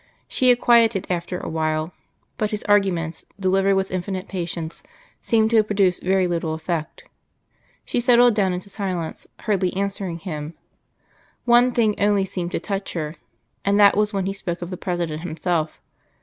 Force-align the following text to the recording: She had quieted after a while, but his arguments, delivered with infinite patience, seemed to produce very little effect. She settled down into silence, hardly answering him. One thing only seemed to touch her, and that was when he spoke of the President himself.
She 0.27 0.49
had 0.49 0.59
quieted 0.59 1.05
after 1.11 1.37
a 1.37 1.47
while, 1.47 1.93
but 2.39 2.49
his 2.49 2.63
arguments, 2.63 3.23
delivered 3.39 3.75
with 3.75 3.91
infinite 3.91 4.27
patience, 4.27 4.81
seemed 5.21 5.51
to 5.51 5.61
produce 5.63 5.99
very 5.99 6.25
little 6.25 6.55
effect. 6.55 7.03
She 7.85 7.99
settled 7.99 8.33
down 8.33 8.51
into 8.51 8.67
silence, 8.67 9.27
hardly 9.41 9.71
answering 9.75 10.17
him. 10.17 10.55
One 11.45 11.71
thing 11.71 11.93
only 11.99 12.25
seemed 12.25 12.51
to 12.53 12.59
touch 12.59 12.93
her, 12.93 13.13
and 13.63 13.79
that 13.79 13.95
was 13.95 14.11
when 14.11 14.25
he 14.25 14.33
spoke 14.33 14.63
of 14.63 14.71
the 14.71 14.75
President 14.75 15.21
himself. 15.21 15.79